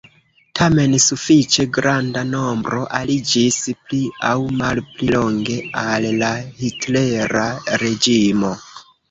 Tamen 0.59 0.93
sufiĉe 1.01 1.65
granda 1.75 2.23
nombro 2.29 2.79
aliĝis 3.01 3.59
pli 3.91 4.01
aŭ 4.31 4.33
malpli 4.63 5.11
longe 5.17 5.59
al 5.85 6.09
la 6.25 6.33
hitlera 6.65 7.47
reĝimo. 7.85 8.53